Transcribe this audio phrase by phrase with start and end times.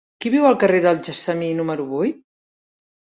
[0.23, 2.21] Qui viu al carrer del Gessamí número vuit?